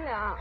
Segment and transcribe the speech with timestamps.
[0.00, 0.36] 点点啊。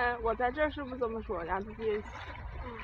[0.00, 1.42] 哎，我在这儿是不是这么说？
[1.44, 1.90] 让自己。
[2.64, 2.78] 嗯。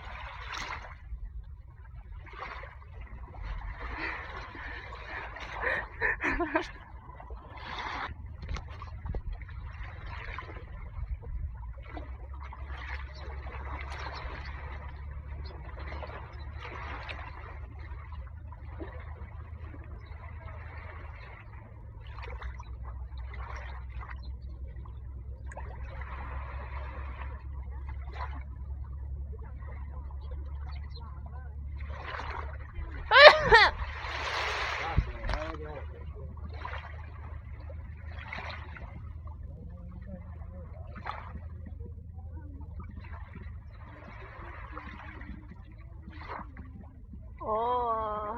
[47.47, 48.37] 哦，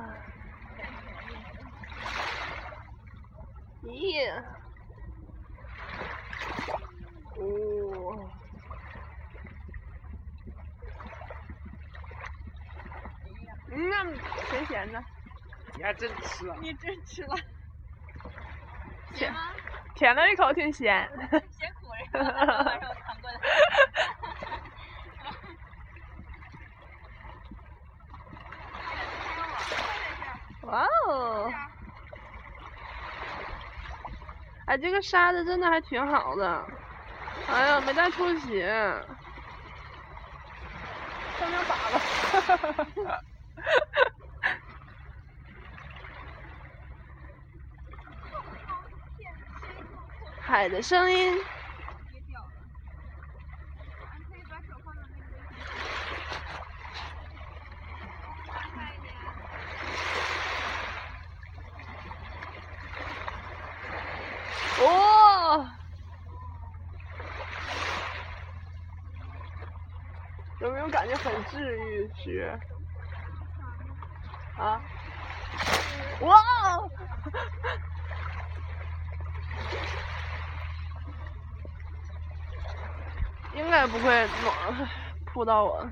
[3.85, 4.31] 咦，
[7.37, 8.31] 哦，
[13.71, 14.19] 嗯，
[14.51, 15.03] 挺咸的。
[15.75, 16.55] 你还真吃了。
[16.61, 17.35] 你真吃了。
[19.15, 19.35] 舔
[19.95, 21.09] 舔了一口，挺咸。
[21.31, 23.41] 咸苦的，晚上尝过的。
[30.69, 31.51] 哇哦！
[34.67, 36.63] 哎，这个沙子真的还挺好的。
[37.47, 38.69] 哎呀，没带拖鞋，
[41.39, 41.99] 上面拔了。
[50.43, 51.41] 海的声音。
[64.81, 65.69] 哦，
[70.91, 72.11] 感觉很治愈？
[72.15, 72.59] 绝？
[74.57, 74.81] 啊？
[76.21, 76.37] 哇
[76.77, 76.91] 哦！
[83.55, 84.53] 应该不会弄
[85.27, 85.87] 扑到我。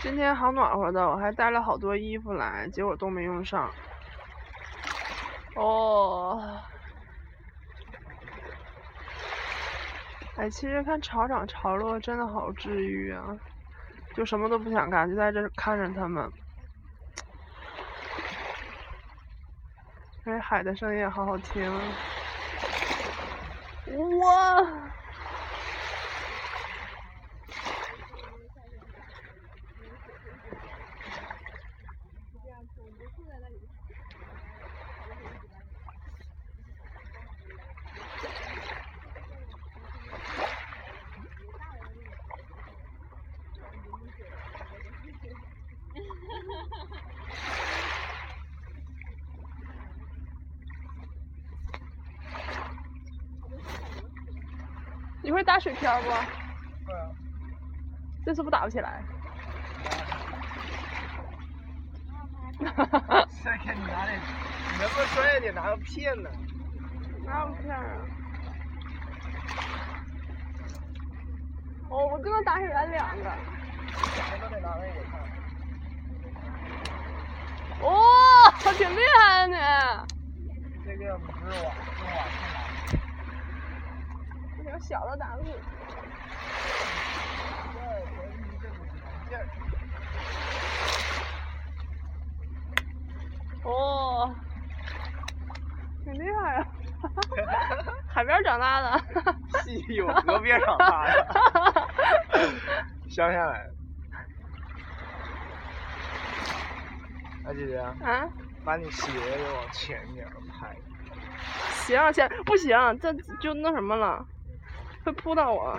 [0.00, 3.70] 今天好暖和的，我还带了好多衣服来，结果都没用上。
[5.56, 6.60] 哦，
[10.36, 13.36] 哎，其实看潮涨潮落真的好治愈啊，
[14.14, 16.30] 就什么都不想干，就在这看着他们。
[20.24, 21.72] 哎，海的声音也好好听。
[24.20, 24.62] 哇！
[55.28, 56.08] 你会打水漂不？
[56.08, 57.10] 会啊。
[58.24, 59.02] 这次不打不起来。
[62.58, 63.28] 哈哈哈！
[63.44, 66.30] 你拿的，你能不能专业点拿个片呢？
[67.26, 67.84] 哪有片啊？
[71.90, 73.22] 哦，我刚刚打起来两个。
[73.22, 75.20] 两个都得拿那个看。
[77.82, 78.00] 哦，
[78.64, 79.56] 我挺厉害的你。
[80.86, 82.24] 这个不是网，是网
[84.68, 85.44] 挺小的胆子。
[93.64, 94.34] 哦，
[96.04, 96.66] 挺厉害呀、啊！
[98.12, 99.02] 海边长大的，
[99.64, 101.88] 细有河边长大的，
[103.08, 103.74] 乡下来的。
[107.46, 107.78] 哎，姐姐。
[107.78, 108.28] 啊。
[108.64, 110.76] 把你鞋给往前点拍。
[111.86, 113.10] 行先，不行，这
[113.40, 114.26] 就那什么了。
[115.04, 115.70] 会扑到我。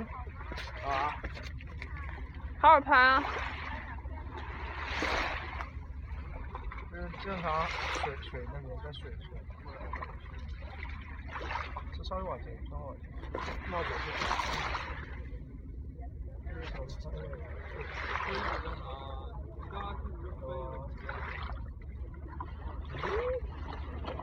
[0.86, 1.16] 啊，
[2.60, 3.24] 好好拍啊！
[6.92, 9.30] 嗯，正常水水那个在水水。
[11.96, 13.04] 这稍微往前，稍微往前，
[13.70, 14.08] 冒左边。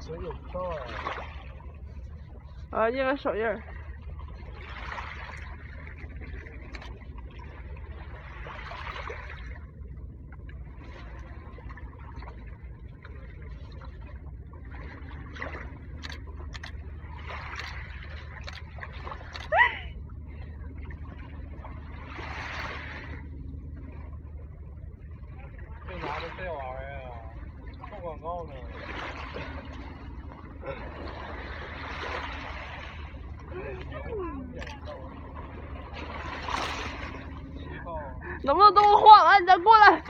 [0.01, 0.77] 手有到啊！
[2.71, 3.61] 啊，印个手印儿。
[25.89, 27.09] 这拿的这玩意儿啊，
[27.89, 28.53] 做广告呢。
[37.57, 37.87] 七号，
[38.47, 40.01] 能不能等我晃完你再过来？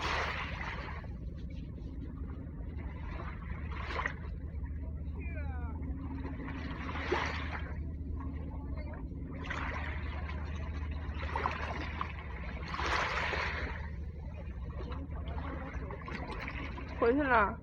[17.00, 17.58] 回去了，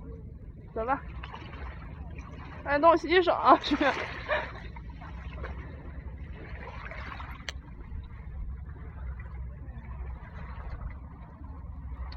[0.73, 0.99] 走吧。
[2.63, 3.75] 哎，等我洗洗手啊，去。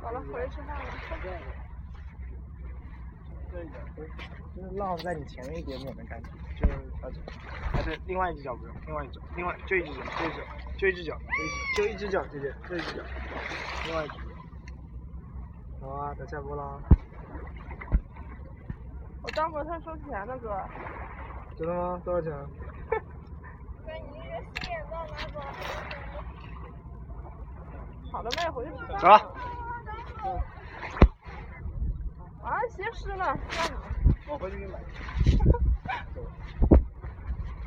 [0.07, 0.85] 好了，回去吃饭了。
[3.51, 3.75] 这一点，
[4.55, 6.31] 就是浪在你前面一点点的感觉，
[6.61, 6.73] 就是
[7.03, 7.21] 到这，
[7.73, 10.45] 还是另外一只脚不用，另外一只，另外就一只脚，就一只，
[10.79, 11.19] 就一只脚，
[11.77, 13.03] 就一只脚，姐姐，就一只脚，
[13.87, 14.15] 另外一只。
[15.81, 16.79] 好啊，等下播啦。
[19.25, 20.57] 我张博他收钱呢，哥。
[21.59, 22.01] 真的吗？
[22.05, 22.31] 多少钱？
[22.31, 22.39] 哥，
[23.93, 25.41] 你这个心眼到哪走？
[28.13, 29.01] 好的妹，回去吃饭。
[29.01, 29.35] 走了。
[32.43, 33.37] 啊，鞋湿了，
[34.29, 34.79] 我回去给你买。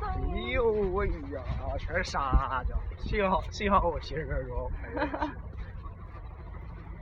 [0.00, 0.16] 哎
[0.52, 1.42] 呦喂呀，
[1.78, 4.70] 全是沙子，幸好幸好我鞋跟柔。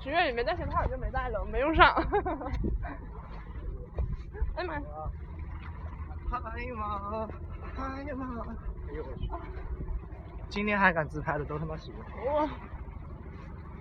[0.00, 1.93] 许愿也没带鞋套，就没带了，没用上。
[4.56, 4.82] 哎呀妈呀！
[6.52, 7.28] 哎呀妈！
[7.76, 8.25] 哎呀妈！
[8.88, 9.31] 哎呦我去！
[10.49, 11.93] 今天还敢自拍的都他妈死
[12.25, 12.49] 我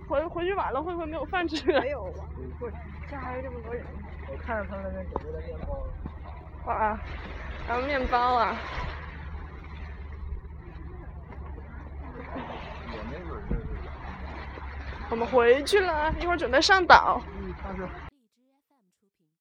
[0.08, 1.66] 回回去晚了会不会没有饭吃？
[1.80, 2.24] 没有啊，
[2.58, 2.68] 不，
[3.10, 3.84] 这还有这么多人。
[4.30, 5.86] 我看着他们那边准备的面包。
[6.66, 6.98] 哇，
[7.66, 8.56] 还有面包啊！
[12.90, 12.98] 我
[13.34, 13.60] 儿就是。
[15.10, 17.20] 我们回去了，一会儿准备上岛。
[17.38, 18.07] 嗯，但是。